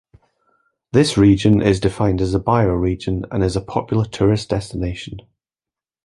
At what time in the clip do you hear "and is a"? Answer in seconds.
3.29-3.61